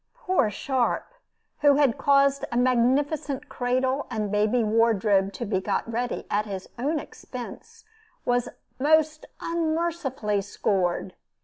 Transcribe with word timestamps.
Poor 0.15 0.49
Sharp, 0.49 1.13
who 1.59 1.75
had 1.75 1.95
caused 1.95 2.43
a 2.51 2.57
magnificent 2.57 3.49
cradle 3.49 4.07
and 4.09 4.31
baby 4.31 4.63
wardrobe 4.63 5.31
to 5.33 5.45
be 5.45 5.61
got 5.61 5.87
ready 5.93 6.25
at 6.27 6.47
his 6.47 6.67
own 6.79 6.97
expense, 6.97 7.85
was 8.25 8.49
most 8.79 9.27
unmercifully 9.41 10.41
scored. 10.41 11.13